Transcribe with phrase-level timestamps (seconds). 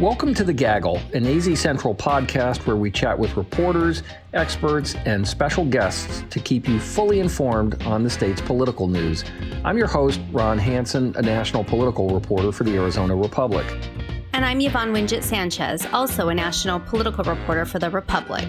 [0.00, 5.28] Welcome to The Gaggle, an AZ Central podcast where we chat with reporters, experts, and
[5.28, 9.26] special guests to keep you fully informed on the state's political news.
[9.62, 13.66] I'm your host, Ron Hansen, a national political reporter for the Arizona Republic.
[14.32, 18.48] And I'm Yvonne Wingett Sanchez, also a national political reporter for the Republic.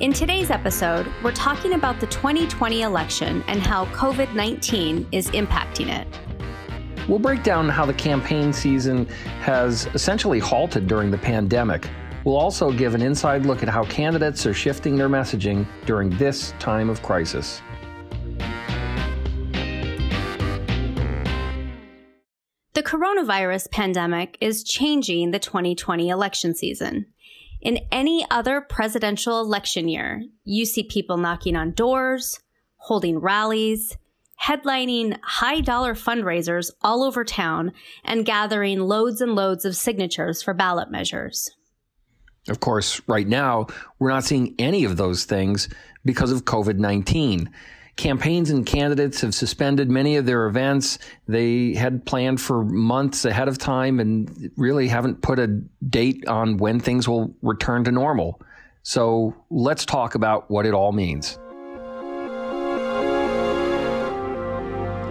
[0.00, 5.88] In today's episode, we're talking about the 2020 election and how COVID 19 is impacting
[5.88, 6.27] it.
[7.08, 9.06] We'll break down how the campaign season
[9.40, 11.88] has essentially halted during the pandemic.
[12.24, 16.52] We'll also give an inside look at how candidates are shifting their messaging during this
[16.58, 17.62] time of crisis.
[22.74, 27.06] The coronavirus pandemic is changing the 2020 election season.
[27.62, 32.38] In any other presidential election year, you see people knocking on doors,
[32.76, 33.96] holding rallies,
[34.40, 37.72] headlining high dollar fundraisers all over town
[38.04, 41.50] and gathering loads and loads of signatures for ballot measures.
[42.48, 43.66] Of course, right now,
[43.98, 45.68] we're not seeing any of those things
[46.04, 47.50] because of COVID 19.
[47.96, 51.00] Campaigns and candidates have suspended many of their events.
[51.26, 56.58] They had planned for months ahead of time and really haven't put a date on
[56.58, 58.40] when things will return to normal.
[58.84, 61.38] So let's talk about what it all means.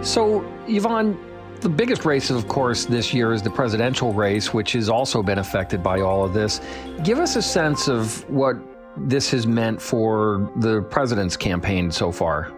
[0.08, 1.20] So, Yvonne,
[1.60, 5.38] the biggest race, of course, this year is the presidential race, which has also been
[5.38, 6.62] affected by all of this.
[7.04, 8.56] Give us a sense of what
[8.96, 12.54] this has meant for the president's campaign so far.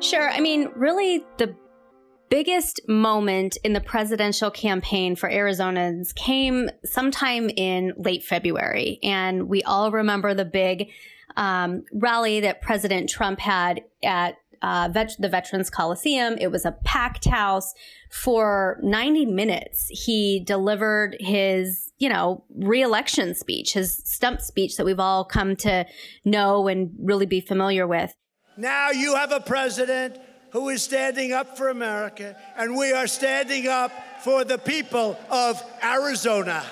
[0.00, 0.30] Sure.
[0.30, 1.54] I mean, really, the
[2.30, 8.98] biggest moment in the presidential campaign for Arizonans came sometime in late February.
[9.02, 10.88] And we all remember the big
[11.36, 16.36] um, rally that President Trump had at uh, vet- the Veterans Coliseum.
[16.40, 17.72] It was a packed house
[18.10, 19.86] for 90 minutes.
[19.88, 25.86] He delivered his, you know, reelection speech, his stump speech that we've all come to
[26.24, 28.14] know and really be familiar with.
[28.56, 30.18] Now you have a president
[30.50, 33.90] who is standing up for America, and we are standing up
[34.20, 36.64] for the people of Arizona.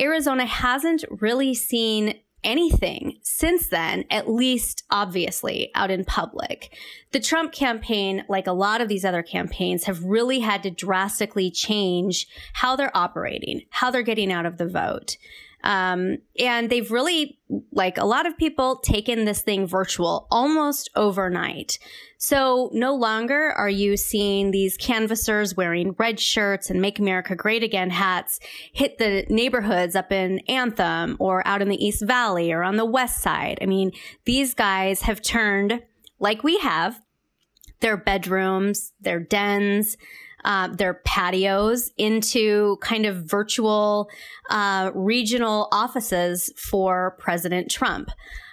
[0.00, 6.76] Arizona hasn't really seen anything since then, at least obviously out in public.
[7.12, 11.50] The Trump campaign, like a lot of these other campaigns, have really had to drastically
[11.50, 15.16] change how they're operating, how they're getting out of the vote.
[15.64, 17.38] Um, and they've really,
[17.72, 21.78] like a lot of people, taken this thing virtual almost overnight.
[22.18, 27.62] So no longer are you seeing these canvassers wearing red shirts and Make America Great
[27.62, 28.40] Again hats
[28.72, 32.84] hit the neighborhoods up in Anthem or out in the East Valley or on the
[32.84, 33.58] West Side.
[33.60, 33.92] I mean,
[34.24, 35.82] these guys have turned,
[36.18, 37.00] like we have,
[37.80, 39.96] their bedrooms, their dens,
[40.44, 44.08] uh, their patios into kind of virtual
[44.50, 48.10] uh, regional offices for President Trump.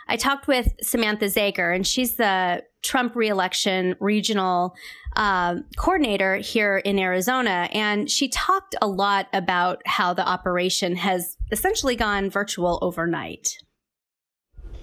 [0.08, 4.76] I talked with Samantha Zager, and she's the Trump reelection regional
[5.16, 7.68] uh, coordinator here in Arizona.
[7.74, 13.48] And she talked a lot about how the operation has essentially gone virtual overnight.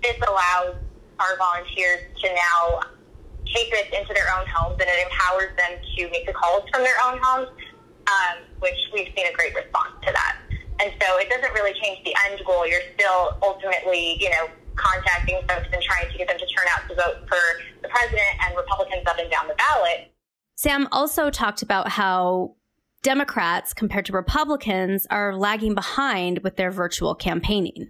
[0.03, 0.75] This allows
[1.21, 2.81] our volunteers to now
[3.55, 6.83] take this into their own homes and it empowers them to make the calls from
[6.83, 7.49] their own homes,
[8.07, 10.39] um, which we've seen a great response to that.
[10.81, 12.67] And so it doesn't really change the end goal.
[12.67, 16.89] You're still ultimately, you know, contacting folks and trying to get them to turn out
[16.89, 17.43] to vote for
[17.83, 20.13] the president and Republicans up and down the ballot.
[20.57, 22.57] Sam also talked about how
[23.03, 27.89] Democrats, compared to Republicans, are lagging behind with their virtual campaigning.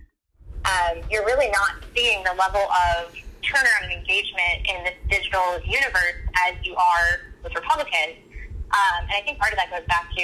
[0.65, 6.19] Um, you're really not seeing the level of turnaround and engagement in this digital universe
[6.47, 8.19] as you are with Republicans.
[8.73, 10.23] Um, and I think part of that goes back to,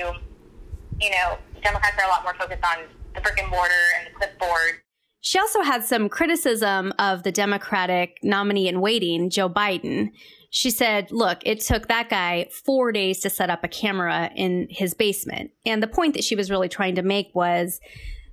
[1.00, 2.84] you know, Democrats are a lot more focused on
[3.14, 4.82] the brick and mortar and the clipboard.
[5.20, 10.10] She also had some criticism of the Democratic nominee in waiting, Joe Biden.
[10.50, 14.68] She said, look, it took that guy four days to set up a camera in
[14.70, 15.50] his basement.
[15.66, 17.80] And the point that she was really trying to make was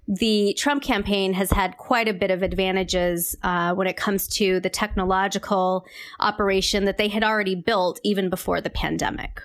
[0.08, 4.60] the Trump campaign has had quite a bit of advantages uh, when it comes to
[4.60, 5.86] the technological
[6.20, 9.42] operation that they had already built even before the pandemic.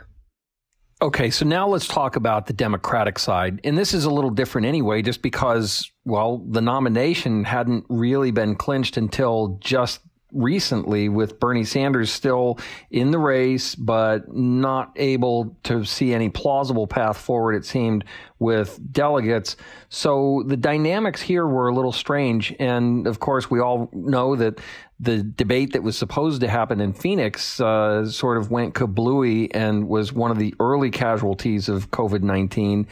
[1.03, 3.59] Okay, so now let's talk about the Democratic side.
[3.65, 8.55] And this is a little different anyway, just because, well, the nomination hadn't really been
[8.55, 10.01] clinched until just
[10.33, 12.59] recently with Bernie Sanders still
[12.91, 18.05] in the race, but not able to see any plausible path forward, it seemed,
[18.39, 19.57] with delegates.
[19.89, 22.55] So the dynamics here were a little strange.
[22.59, 24.61] And of course, we all know that
[24.99, 29.89] the debate that was supposed to happen in Phoenix uh, sort of went kablooey and
[29.89, 32.87] was one of the early casualties of COVID 19.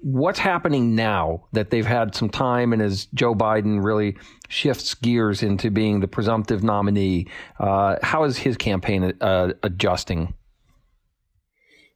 [0.00, 4.16] What's happening now that they've had some time and as Joe Biden really
[4.48, 7.26] shifts gears into being the presumptive nominee,
[7.58, 10.34] uh, how is his campaign uh, adjusting?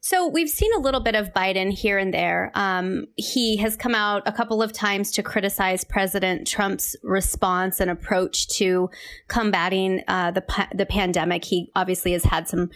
[0.05, 2.51] So we've seen a little bit of Biden here and there.
[2.55, 7.89] Um, he has come out a couple of times to criticize President Trump's response and
[7.89, 8.89] approach to
[9.29, 10.43] combating uh, the
[10.75, 11.45] the pandemic.
[11.45, 12.69] He obviously has had some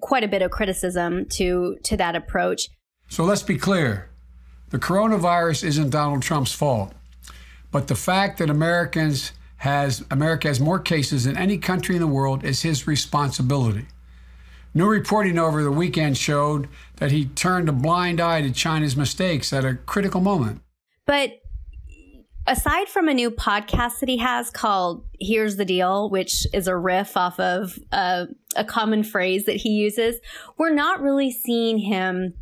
[0.00, 2.68] quite a bit of criticism to to that approach.
[3.08, 4.09] So let's be clear:
[4.70, 6.92] the coronavirus isn't Donald Trump's fault,
[7.70, 12.06] but the fact that Americans has America has more cases than any country in the
[12.06, 13.86] world is his responsibility.
[14.72, 19.52] New reporting over the weekend showed that he turned a blind eye to China's mistakes
[19.52, 20.62] at a critical moment.
[21.06, 21.40] But
[22.46, 26.76] aside from a new podcast that he has called Here's the Deal, which is a
[26.76, 28.26] riff off of uh,
[28.56, 30.20] a common phrase that he uses,
[30.56, 32.34] we're not really seeing him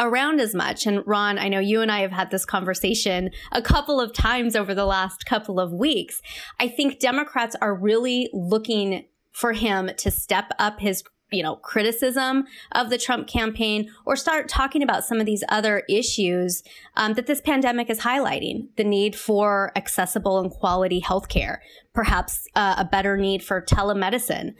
[0.00, 0.86] around as much.
[0.86, 4.56] And Ron, I know you and I have had this conversation a couple of times
[4.56, 6.20] over the last couple of weeks.
[6.58, 12.44] I think Democrats are really looking for him to step up his you know, criticism
[12.72, 16.62] of the Trump campaign or start talking about some of these other issues
[16.96, 21.58] um, that this pandemic is highlighting the need for accessible and quality healthcare,
[21.94, 24.54] perhaps uh, a better need for telemedicine.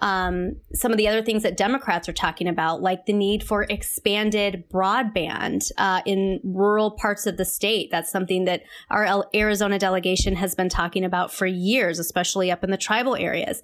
[0.00, 3.62] Um, some of the other things that Democrats are talking about, like the need for
[3.70, 7.90] expanded broadband uh, in rural parts of the state.
[7.90, 12.70] That's something that our Arizona delegation has been talking about for years, especially up in
[12.70, 13.62] the tribal areas.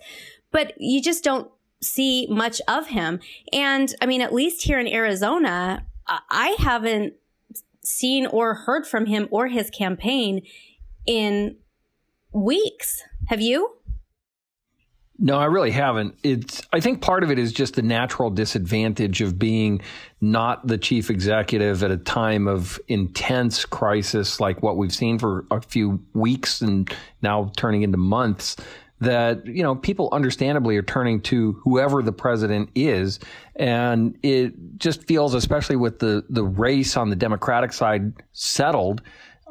[0.50, 1.50] But you just don't
[1.82, 3.20] see much of him.
[3.52, 7.14] And I mean, at least here in Arizona, I haven't
[7.84, 10.42] seen or heard from him or his campaign
[11.06, 11.56] in
[12.32, 13.02] weeks.
[13.26, 13.76] Have you?
[15.24, 16.18] No, I really haven't.
[16.24, 19.80] It's I think part of it is just the natural disadvantage of being
[20.20, 25.46] not the chief executive at a time of intense crisis like what we've seen for
[25.52, 26.92] a few weeks and
[27.22, 28.56] now turning into months
[29.00, 33.20] that you know people understandably are turning to whoever the president is
[33.54, 39.02] and it just feels especially with the the race on the democratic side settled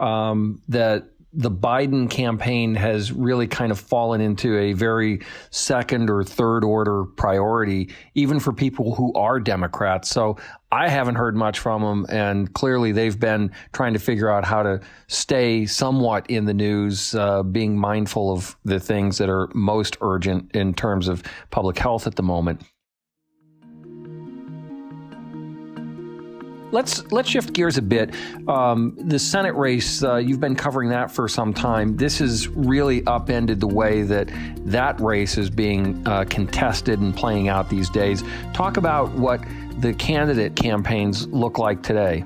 [0.02, 6.24] um, that the Biden campaign has really kind of fallen into a very second or
[6.24, 10.10] third order priority, even for people who are Democrats.
[10.10, 10.38] So
[10.74, 14.64] I haven't heard much from them, and clearly they've been trying to figure out how
[14.64, 19.98] to stay somewhat in the news, uh, being mindful of the things that are most
[20.02, 22.62] urgent in terms of public health at the moment.
[26.72, 28.14] Let's let's shift gears a bit.
[28.48, 31.98] Um, the Senate race, uh, you've been covering that for some time.
[31.98, 34.30] This has really upended the way that
[34.66, 38.24] that race is being uh, contested and playing out these days.
[38.54, 39.42] Talk about what
[39.80, 42.24] the candidate campaigns look like today.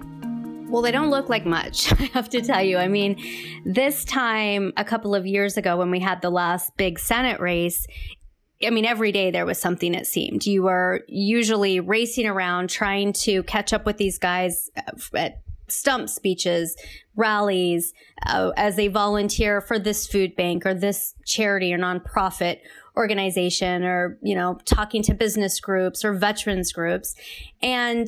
[0.68, 2.78] Well, they don't look like much, I have to tell you.
[2.78, 3.22] I mean,
[3.66, 7.86] this time a couple of years ago when we had the last big Senate race,
[8.66, 10.46] I mean, every day there was something, it seemed.
[10.46, 14.70] You were usually racing around trying to catch up with these guys
[15.14, 16.76] at stump speeches,
[17.16, 17.94] rallies,
[18.26, 22.60] uh, as they volunteer for this food bank or this charity or nonprofit
[22.96, 27.16] organization or, you know, talking to business groups or veterans groups.
[27.62, 28.08] And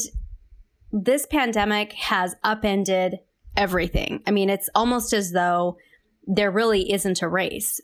[0.91, 3.19] this pandemic has upended
[3.57, 4.21] everything.
[4.25, 5.77] I mean, it's almost as though
[6.25, 7.81] there really isn't a race.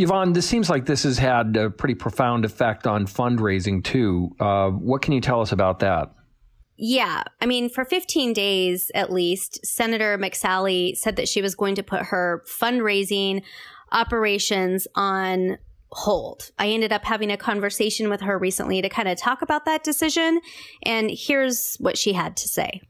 [0.00, 4.34] Yvonne, this seems like this has had a pretty profound effect on fundraising too.
[4.40, 6.10] Uh, what can you tell us about that?
[6.78, 7.22] Yeah.
[7.42, 11.82] I mean, for 15 days at least, Senator McSally said that she was going to
[11.82, 13.42] put her fundraising
[13.92, 15.58] operations on
[15.92, 16.50] hold.
[16.58, 19.84] I ended up having a conversation with her recently to kind of talk about that
[19.84, 20.40] decision.
[20.82, 22.80] And here's what she had to say.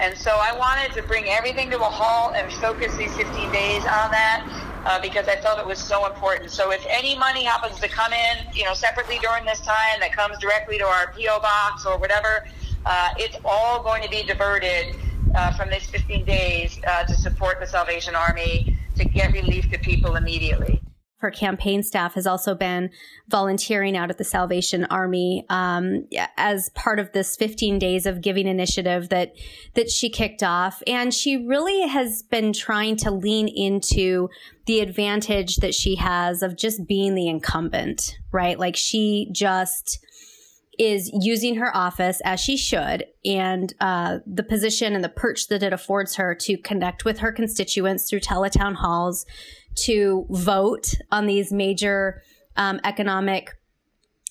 [0.00, 3.82] And so I wanted to bring everything to a halt and focus these 15 days
[3.82, 6.50] on that uh, because I felt it was so important.
[6.50, 10.12] So if any money happens to come in, you know, separately during this time that
[10.12, 12.46] comes directly to our PO box or whatever,
[12.86, 14.96] uh, it's all going to be diverted
[15.34, 19.78] uh, from this 15 days uh, to support the Salvation Army to get relief to
[19.78, 20.83] people immediately
[21.24, 22.90] her campaign staff has also been
[23.28, 28.46] volunteering out at the Salvation Army um, as part of this 15 days of giving
[28.46, 29.34] initiative that
[29.72, 34.28] that she kicked off, and she really has been trying to lean into
[34.66, 38.58] the advantage that she has of just being the incumbent, right?
[38.58, 40.04] Like she just
[40.78, 45.62] is using her office as she should and uh, the position and the perch that
[45.62, 49.24] it affords her to connect with her constituents through teletown halls
[49.76, 52.22] to vote on these major
[52.56, 53.50] um, economic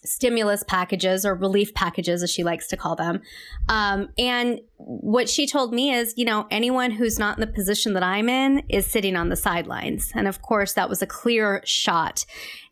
[0.06, 3.22] stimulus packages or relief packages, as she likes to call them.
[3.70, 7.94] Um, and what she told me is, you know, anyone who's not in the position
[7.94, 10.12] that I'm in is sitting on the sidelines.
[10.14, 12.26] And of course, that was a clear shot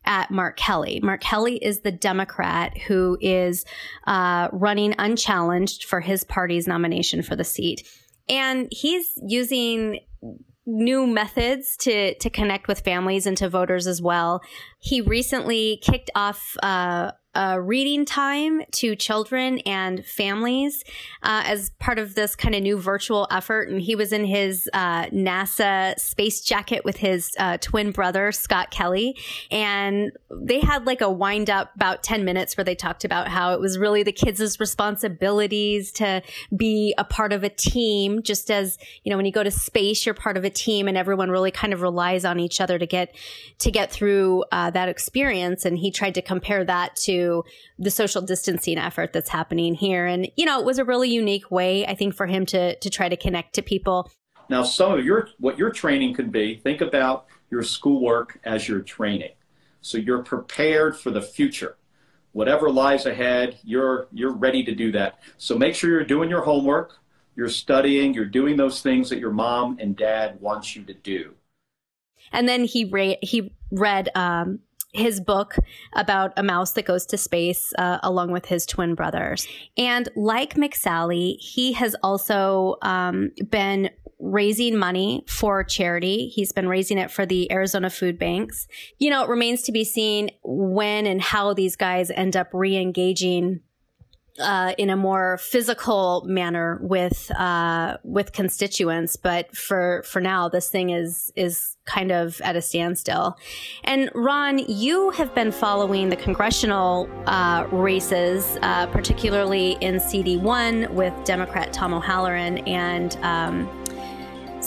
[0.04, 1.00] at Mark Kelly.
[1.02, 3.64] Mark Kelly is the Democrat who is
[4.06, 7.88] uh, running unchallenged for his party's nomination for the seat.
[8.28, 10.00] And he's using
[10.66, 14.40] new methods to to connect with families and to voters as well.
[14.78, 20.84] He recently kicked off uh, uh, reading time to children and families
[21.22, 23.70] uh, as part of this kind of new virtual effort.
[23.70, 28.70] And he was in his uh, NASA space jacket with his uh, twin brother, Scott
[28.70, 29.16] Kelly.
[29.50, 33.54] And they had like a wind up about 10 minutes where they talked about how
[33.54, 36.22] it was really the kids' responsibilities to
[36.54, 38.22] be a part of a team.
[38.22, 40.98] Just as, you know, when you go to space, you're part of a team and
[40.98, 43.14] everyone really kind of relies on each other to get,
[43.60, 45.64] to get through uh, that experience.
[45.64, 47.21] And he tried to compare that to
[47.78, 50.06] the social distancing effort that's happening here.
[50.06, 52.90] And, you know, it was a really unique way, I think, for him to, to
[52.90, 54.10] try to connect to people.
[54.48, 58.80] Now, some of your, what your training could be, think about your schoolwork as your
[58.80, 59.32] training.
[59.80, 61.76] So you're prepared for the future.
[62.32, 65.20] Whatever lies ahead, you're, you're ready to do that.
[65.38, 66.98] So make sure you're doing your homework,
[67.36, 71.34] you're studying, you're doing those things that your mom and dad wants you to do.
[72.30, 74.60] And then he ra- he read um,
[74.92, 75.56] his book
[75.94, 79.46] about a mouse that goes to space uh, along with his twin brothers.
[79.76, 86.28] And like McSally, he has also um, been raising money for charity.
[86.28, 88.68] He's been raising it for the Arizona food banks.
[88.98, 92.76] You know, it remains to be seen when and how these guys end up re
[92.76, 93.60] engaging
[94.40, 100.68] uh, in a more physical manner with uh, with constituents, but for for now, this
[100.68, 103.36] thing is is kind of at a standstill.
[103.84, 110.92] And Ron, you have been following the congressional uh, races, uh, particularly in CD one
[110.94, 113.16] with Democrat Tom O'Halleran and.
[113.22, 113.81] Um,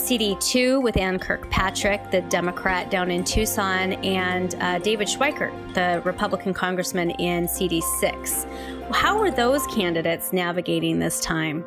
[0.06, 6.54] CD2 with Ann Kirkpatrick, the Democrat down in Tucson, and uh, David Schweikert, the Republican
[6.54, 8.94] congressman in CD6.
[8.94, 11.64] How are those candidates navigating this time?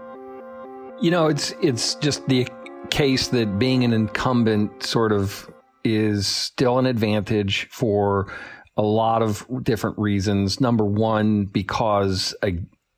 [1.02, 2.48] You know, it's it's just the
[2.90, 5.52] case that being an incumbent sort of
[5.84, 8.34] is still an advantage for
[8.78, 10.62] a lot of different reasons.
[10.62, 12.34] Number one, because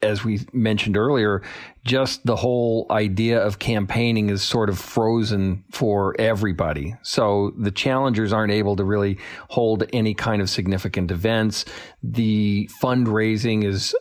[0.01, 1.41] as we mentioned earlier,
[1.83, 6.95] just the whole idea of campaigning is sort of frozen for everybody.
[7.01, 9.17] So the challengers aren't able to really
[9.49, 11.65] hold any kind of significant events.
[12.03, 13.95] The fundraising is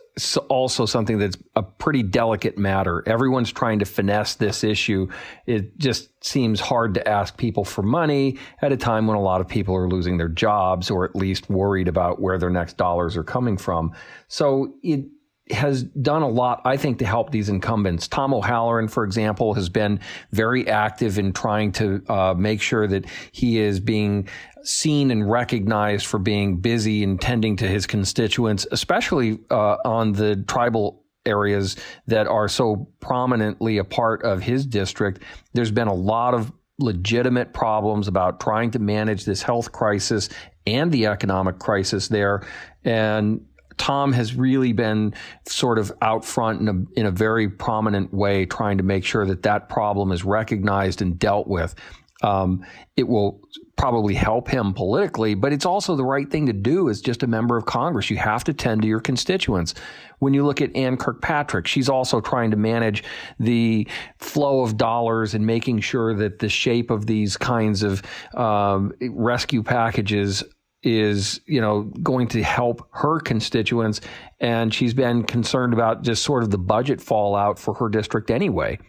[0.49, 3.03] also something that's a pretty delicate matter.
[3.07, 5.07] Everyone's trying to finesse this issue.
[5.47, 9.41] It just seems hard to ask people for money at a time when a lot
[9.41, 13.17] of people are losing their jobs or at least worried about where their next dollars
[13.17, 13.93] are coming from.
[14.27, 15.05] So it,
[15.51, 18.07] has done a lot, I think, to help these incumbents.
[18.07, 19.99] Tom O'Halleran, for example, has been
[20.31, 24.27] very active in trying to uh, make sure that he is being
[24.63, 30.35] seen and recognized for being busy and tending to his constituents, especially uh, on the
[30.47, 31.75] tribal areas
[32.07, 35.21] that are so prominently a part of his district.
[35.53, 40.29] There's been a lot of legitimate problems about trying to manage this health crisis
[40.65, 42.45] and the economic crisis there.
[42.83, 43.45] And
[43.81, 45.11] Tom has really been
[45.47, 49.25] sort of out front in a, in a very prominent way, trying to make sure
[49.25, 51.73] that that problem is recognized and dealt with.
[52.21, 52.63] Um,
[52.95, 53.41] it will
[53.77, 57.27] probably help him politically, but it's also the right thing to do as just a
[57.27, 58.11] member of Congress.
[58.11, 59.73] You have to tend to your constituents.
[60.19, 63.03] When you look at Ann Kirkpatrick, she's also trying to manage
[63.39, 63.87] the
[64.19, 68.03] flow of dollars and making sure that the shape of these kinds of
[68.35, 70.43] um, rescue packages
[70.83, 74.01] is, you know, going to help her constituents.
[74.39, 78.79] And she's been concerned about just sort of the budget fallout for her district anyway.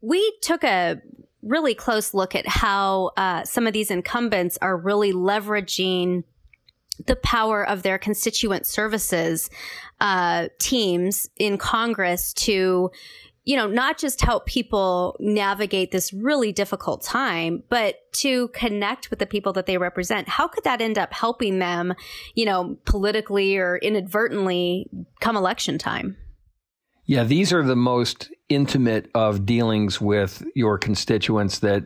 [0.00, 1.00] We took a
[1.42, 6.24] really close look at how uh, some of these incumbents are really leveraging
[7.06, 9.50] the power of their constituent services
[10.00, 12.90] uh, teams in Congress to
[13.48, 19.20] you know, not just help people navigate this really difficult time, but to connect with
[19.20, 20.28] the people that they represent.
[20.28, 21.94] How could that end up helping them,
[22.34, 24.90] you know, politically or inadvertently
[25.20, 26.18] come election time?
[27.06, 31.84] Yeah, these are the most intimate of dealings with your constituents that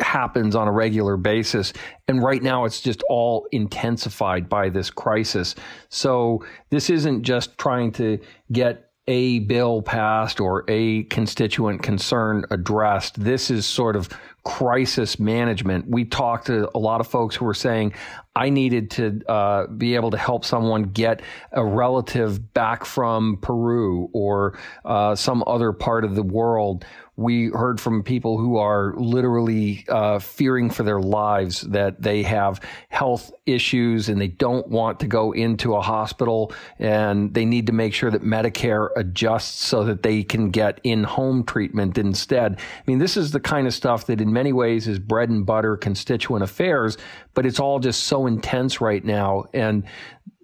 [0.00, 1.72] happens on a regular basis.
[2.08, 5.54] And right now it's just all intensified by this crisis.
[5.88, 8.18] So this isn't just trying to
[8.50, 13.20] get a bill passed or a constituent concern addressed.
[13.22, 14.08] This is sort of
[14.44, 15.88] crisis management.
[15.88, 17.94] We talked to a lot of folks who were saying,
[18.36, 24.10] I needed to uh, be able to help someone get a relative back from Peru
[24.12, 26.84] or uh, some other part of the world
[27.16, 32.60] we heard from people who are literally uh, fearing for their lives that they have
[32.90, 37.72] health issues and they don't want to go into a hospital and they need to
[37.72, 42.58] make sure that Medicare adjusts so that they can get in home treatment instead.
[42.58, 45.46] I mean, this is the kind of stuff that in many ways is bread and
[45.46, 46.98] butter constituent affairs,
[47.36, 49.44] but it's all just so intense right now.
[49.54, 49.84] And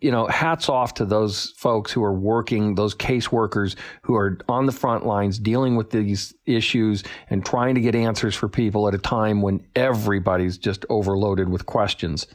[0.00, 4.66] you know, hats off to those folks who are working, those caseworkers who are on
[4.66, 8.94] the front lines dealing with these issues and trying to get answers for people at
[8.94, 12.26] a time when everybody's just overloaded with questions.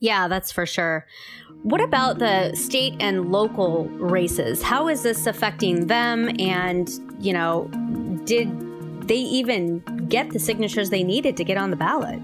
[0.00, 1.06] Yeah, that's for sure.
[1.62, 4.62] What about the state and local races?
[4.62, 6.30] How is this affecting them?
[6.40, 6.88] And,
[7.20, 7.68] you know,
[8.24, 12.20] did they even get the signatures they needed to get on the ballot?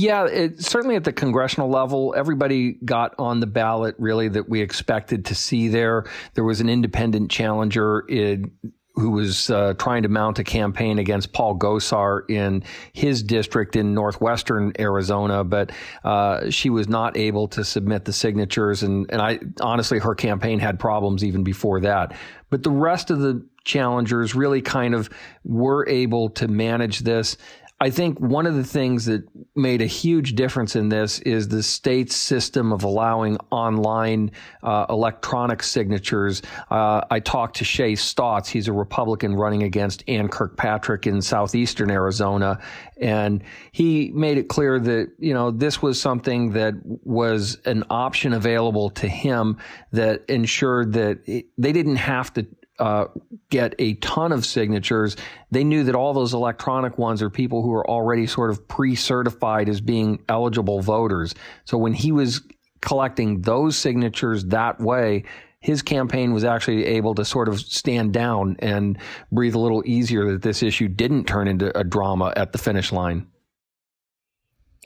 [0.00, 4.62] Yeah, it, certainly at the congressional level, everybody got on the ballot really that we
[4.62, 6.06] expected to see there.
[6.32, 8.50] There was an independent challenger in,
[8.94, 12.64] who was uh, trying to mount a campaign against Paul Gosar in
[12.94, 15.70] his district in northwestern Arizona, but
[16.02, 18.82] uh, she was not able to submit the signatures.
[18.82, 22.14] And, and I honestly, her campaign had problems even before that.
[22.48, 25.10] But the rest of the challengers really kind of
[25.44, 27.36] were able to manage this.
[27.82, 29.24] I think one of the things that
[29.56, 34.32] made a huge difference in this is the state's system of allowing online
[34.62, 36.42] uh, electronic signatures.
[36.70, 38.48] Uh, I talked to Shay Stautz.
[38.48, 42.60] He's a Republican running against Ann Kirkpatrick in southeastern Arizona.
[43.00, 48.34] And he made it clear that, you know, this was something that was an option
[48.34, 49.56] available to him
[49.92, 52.46] that ensured that it, they didn't have to
[52.80, 53.06] uh,
[53.50, 55.16] get a ton of signatures,
[55.50, 59.68] they knew that all those electronic ones are people who are already sort of pre-certified
[59.68, 61.34] as being eligible voters.
[61.64, 62.40] So when he was
[62.80, 65.24] collecting those signatures that way,
[65.60, 68.98] his campaign was actually able to sort of stand down and
[69.30, 72.92] breathe a little easier that this issue didn't turn into a drama at the finish
[72.92, 73.26] line.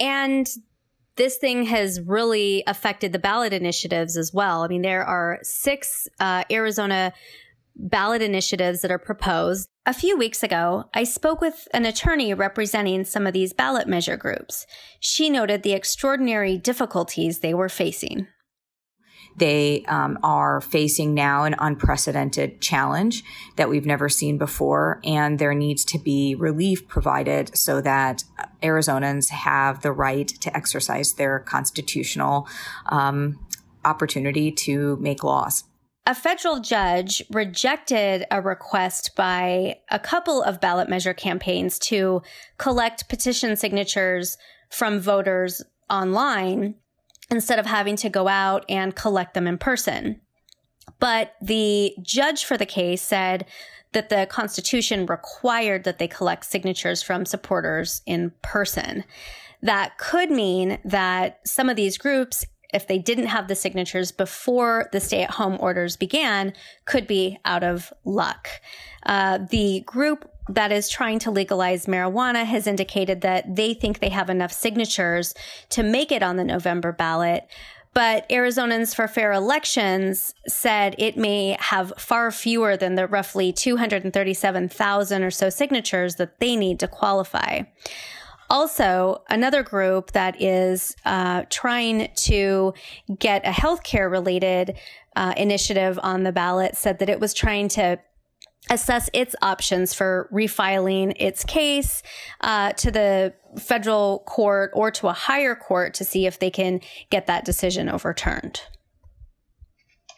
[0.01, 0.49] And
[1.17, 4.63] this thing has really affected the ballot initiatives as well.
[4.63, 7.13] I mean, there are six uh, Arizona
[7.77, 9.69] ballot initiatives that are proposed.
[9.87, 14.17] A few weeks ago, I spoke with an attorney representing some of these ballot measure
[14.17, 14.67] groups.
[15.01, 18.27] She noted the extraordinary difficulties they were facing.
[19.37, 23.25] They um, are facing now an unprecedented challenge
[23.57, 28.23] that we've never seen before, and there needs to be relief provided so that
[28.63, 32.47] Arizonans have the right to exercise their constitutional
[32.87, 33.45] um,
[33.85, 35.65] opportunity to make laws
[36.07, 42.23] a federal judge rejected a request by a couple of ballot measure campaigns to
[42.59, 44.37] collect petition signatures
[44.69, 46.75] from voters online
[47.31, 50.21] instead of having to go out and collect them in person.
[51.01, 53.47] But the judge for the case said
[53.93, 59.05] that the Constitution required that they collect signatures from supporters in person.
[59.63, 64.89] That could mean that some of these groups if they didn't have the signatures before
[64.93, 66.53] the stay at home orders began,
[66.85, 68.49] could be out of luck.
[69.05, 74.11] Uh, the group that is trying to legalize marijuana has indicated that they think they
[74.11, 75.35] have enough signatures
[75.71, 77.47] to make it on the November ballot.
[77.95, 85.23] But Arizonans for Fair Elections said it may have far fewer than the roughly 237,000
[85.23, 87.63] or so signatures that they need to qualify.
[88.51, 92.75] Also, another group that is uh, trying to
[93.19, 94.77] get a healthcare related
[95.17, 97.99] uh, initiative on the ballot said that it was trying to
[98.71, 102.03] assess its options for refiling its case
[102.41, 106.81] uh, to the federal court or to a higher court to see if they can
[107.11, 108.63] get that decision overturned.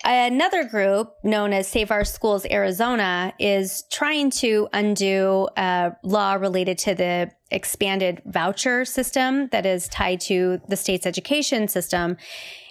[0.08, 6.78] Another group known as Save Our Schools Arizona is trying to undo a law related
[6.78, 12.18] to the expanded voucher system that is tied to the state's education system.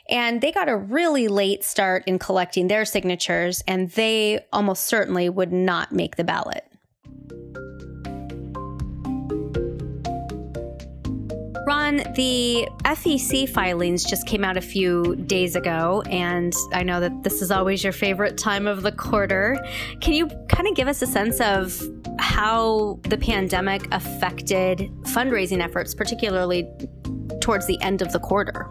[0.10, 5.28] And they got a really late start in collecting their signatures, and they almost certainly
[5.28, 6.64] would not make the ballot.
[11.66, 17.24] Ron, the FEC filings just came out a few days ago, and I know that
[17.24, 19.58] this is always your favorite time of the quarter.
[20.00, 21.82] Can you kind of give us a sense of
[22.20, 26.70] how the pandemic affected fundraising efforts, particularly
[27.42, 28.70] towards the end of the quarter?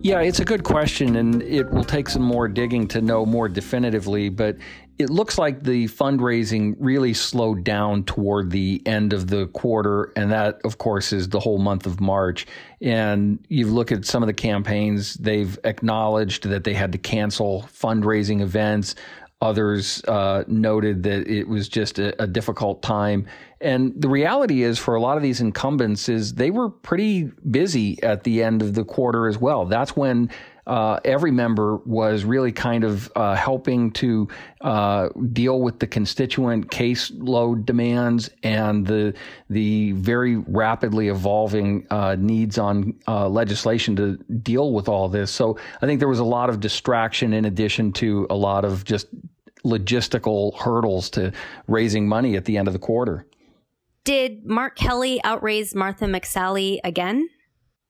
[0.00, 3.48] Yeah, it's a good question, and it will take some more digging to know more
[3.48, 4.28] definitively.
[4.28, 4.56] But
[4.96, 10.30] it looks like the fundraising really slowed down toward the end of the quarter, and
[10.30, 12.46] that, of course, is the whole month of March.
[12.80, 17.62] And you look at some of the campaigns; they've acknowledged that they had to cancel
[17.62, 18.94] fundraising events.
[19.40, 23.24] Others uh, noted that it was just a, a, difficult time.
[23.60, 28.02] And the reality is, for a lot of these incumbents, is they were pretty busy
[28.02, 29.64] at the end of the quarter as well.
[29.64, 30.28] That's when
[30.68, 34.28] uh, every member was really kind of uh, helping to
[34.60, 39.14] uh, deal with the constituent caseload demands and the
[39.48, 45.30] the very rapidly evolving uh, needs on uh, legislation to deal with all this.
[45.30, 48.84] So I think there was a lot of distraction in addition to a lot of
[48.84, 49.08] just
[49.64, 51.32] logistical hurdles to
[51.66, 53.26] raising money at the end of the quarter.
[54.04, 57.28] Did Mark Kelly outraise Martha McSally again?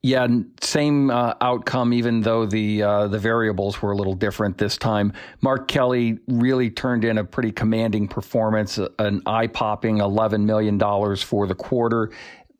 [0.01, 0.27] Yeah,
[0.61, 1.91] same uh, outcome.
[1.91, 6.69] Even though the uh, the variables were a little different this time, Mark Kelly really
[6.69, 12.11] turned in a pretty commanding performance, an eye popping eleven million dollars for the quarter.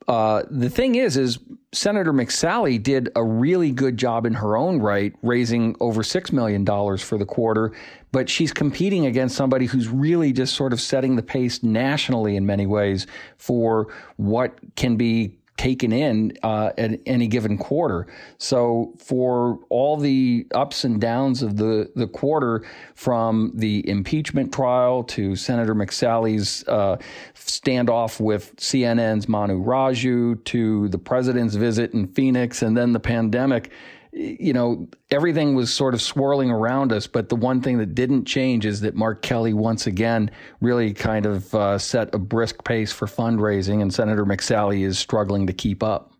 [0.10, 1.39] Uh, the thing is, is
[1.71, 6.65] Senator McSally did a really good job in her own right, raising over six million
[6.65, 7.71] dollars for the quarter.
[8.12, 12.45] But she's competing against somebody who's really just sort of setting the pace nationally in
[12.45, 18.08] many ways for what can be taken in uh, at any given quarter.
[18.38, 25.04] So for all the ups and downs of the the quarter, from the impeachment trial
[25.04, 26.95] to Senator McSally's uh,
[27.36, 33.69] standoff with CNN's Manu Raju to the president's visit in Phoenix, and then the pandemic
[34.12, 37.08] you know, everything was sort of swirling around us.
[37.08, 41.26] But the one thing that didn't change is that Mark Kelly once again really kind
[41.26, 45.84] of uh, set a brisk pace for fundraising, and Senator McSally is struggling to keep
[45.84, 46.12] up.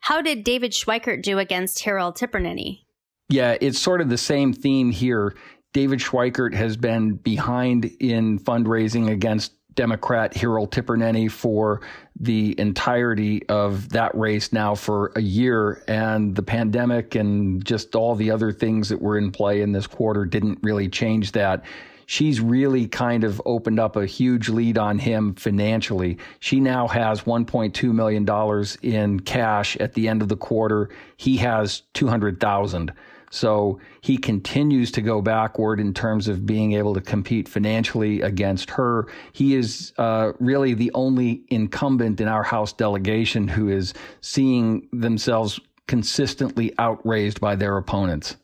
[0.00, 2.80] How did David Schweikert do against Hiral Tipirneni?
[3.28, 5.36] Yeah, it's sort of the same theme here.
[5.72, 11.80] David Schweikert has been behind in fundraising against Democrat Hiral Tipirneni for
[12.18, 15.82] the entirety of that race now for a year.
[15.88, 19.86] And the pandemic and just all the other things that were in play in this
[19.86, 21.64] quarter didn't really change that.
[22.06, 26.18] She's really kind of opened up a huge lead on him financially.
[26.40, 28.26] She now has $1.2 million
[28.82, 30.90] in cash at the end of the quarter.
[31.16, 32.92] He has 200,000.
[33.30, 38.70] So he continues to go backward in terms of being able to compete financially against
[38.70, 39.06] her.
[39.32, 45.60] He is uh, really the only incumbent in our House delegation who is seeing themselves
[45.86, 48.36] consistently outraised by their opponents.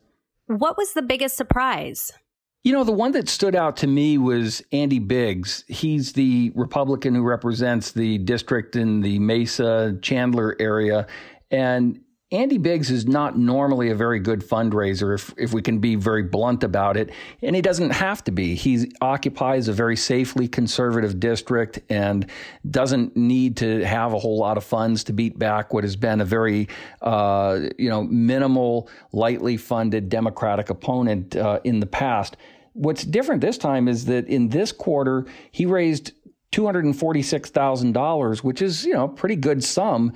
[0.47, 2.13] What was the biggest surprise?
[2.63, 5.63] You know, the one that stood out to me was Andy Biggs.
[5.67, 11.07] He's the Republican who represents the district in the Mesa Chandler area.
[11.51, 15.95] And Andy Biggs is not normally a very good fundraiser, if, if we can be
[15.95, 17.11] very blunt about it.
[17.41, 18.53] And he doesn't have to be.
[18.55, 22.29] He occupies a very safely conservative district and
[22.69, 26.19] doesn't need to have a whole lot of funds to beat back what has been
[26.19, 26.67] a very,
[27.01, 32.35] uh, you know, minimal, lightly funded Democratic opponent uh, in the past.
[32.73, 36.11] What's different this time is that in this quarter, he raised
[36.51, 40.13] $246,000, which is, you know, a pretty good sum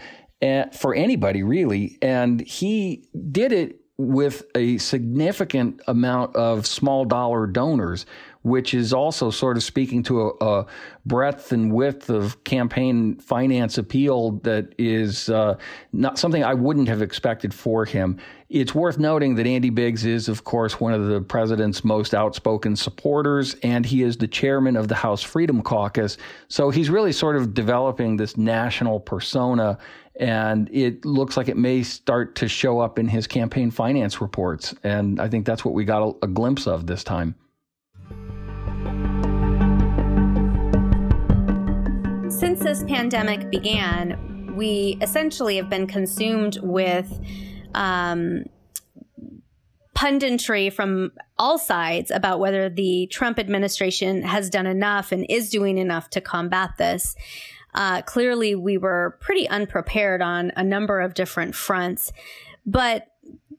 [0.73, 1.97] for anybody really.
[2.01, 8.08] And he did it with a significant amount of small dollar donors,
[8.41, 10.65] which is also sort of speaking to a, a
[11.06, 15.56] breadth and width of campaign finance appeal that is uh,
[15.93, 18.17] not something I wouldn't have expected for him.
[18.49, 22.75] It's worth noting that Andy Biggs is, of course, one of the president's most outspoken
[22.75, 26.17] supporters, and he is the chairman of the House Freedom Caucus.
[26.47, 29.77] So he's really sort of developing this national persona
[30.21, 34.75] and it looks like it may start to show up in his campaign finance reports.
[34.84, 37.34] And I think that's what we got a, a glimpse of this time.
[42.29, 47.19] Since this pandemic began, we essentially have been consumed with
[47.73, 48.43] um,
[49.97, 55.79] punditry from all sides about whether the Trump administration has done enough and is doing
[55.79, 57.15] enough to combat this.
[57.73, 62.12] Uh, clearly, we were pretty unprepared on a number of different fronts.
[62.65, 63.07] But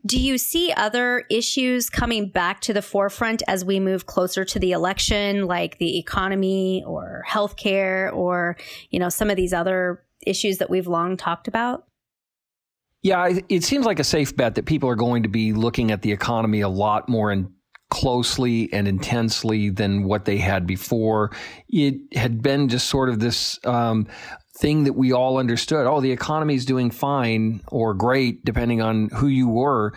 [0.05, 4.59] do you see other issues coming back to the forefront as we move closer to
[4.59, 8.57] the election, like the economy or healthcare or,
[8.90, 11.87] you know, some of these other issues that we've long talked about?
[13.03, 16.03] Yeah, it seems like a safe bet that people are going to be looking at
[16.03, 17.53] the economy a lot more in
[17.92, 21.31] closely and intensely than what they had before.
[21.68, 24.07] It had been just sort of this um,
[24.57, 25.87] thing that we all understood.
[25.87, 29.92] Oh, the economy is doing fine or great, depending on who you were.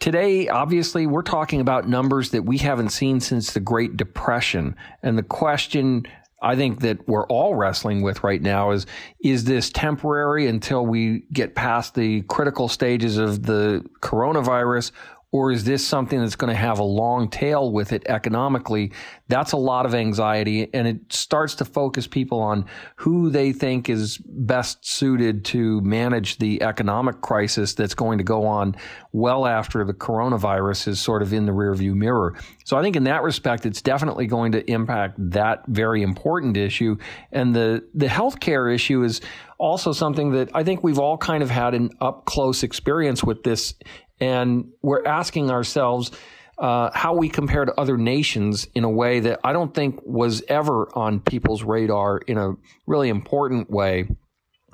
[0.00, 4.74] Today, obviously, we're talking about numbers that we haven't seen since the Great Depression.
[5.00, 6.08] And the question
[6.44, 8.86] I think that we're all wrestling with right now is
[9.20, 14.90] is this temporary until we get past the critical stages of the coronavirus
[15.34, 18.92] or is this something that's going to have a long tail with it economically?
[19.26, 23.88] That's a lot of anxiety and it starts to focus people on who they think
[23.88, 28.76] is best suited to manage the economic crisis that's going to go on
[29.10, 32.36] well after the coronavirus is sort of in the rearview mirror.
[32.64, 36.96] So I think in that respect, it's definitely going to impact that very important issue.
[37.32, 39.20] And the, the healthcare issue is
[39.58, 43.42] also something that I think we've all kind of had an up close experience with
[43.42, 43.74] this
[44.20, 46.10] and we're asking ourselves
[46.58, 50.42] uh, how we compare to other nations in a way that I don't think was
[50.48, 52.54] ever on people's radar in a
[52.86, 54.08] really important way.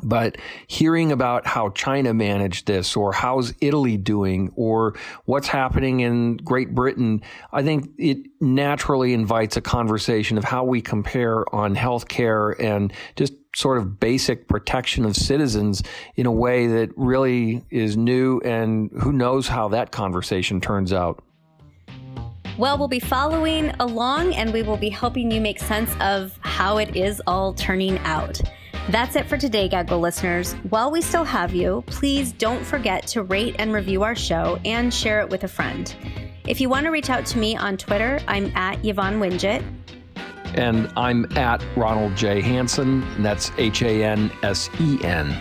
[0.02, 6.36] But hearing about how China managed this or how's Italy doing or what's happening in
[6.38, 12.58] Great Britain, I think it naturally invites a conversation of how we compare on healthcare
[12.58, 15.82] and just sort of basic protection of citizens
[16.16, 21.22] in a way that really is new and who knows how that conversation turns out.
[22.58, 26.78] Well, we'll be following along and we will be helping you make sense of how
[26.78, 28.40] it is all turning out.
[28.88, 30.54] That's it for today, Gaggle listeners.
[30.70, 34.92] While we still have you, please don't forget to rate and review our show and
[34.92, 35.94] share it with a friend.
[36.48, 39.62] If you want to reach out to me on Twitter, I'm at Yvonne Wingett.
[40.56, 42.40] And I'm at Ronald J.
[42.40, 45.36] Hansen, and that's H A N S E N.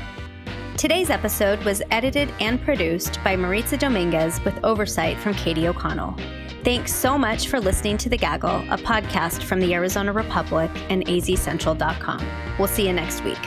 [0.78, 6.16] Today's episode was edited and produced by Maritza Dominguez with oversight from Katie O'Connell.
[6.64, 11.06] Thanks so much for listening to The Gaggle, a podcast from the Arizona Republic and
[11.06, 12.28] azcentral.com.
[12.58, 13.40] We'll see you next week.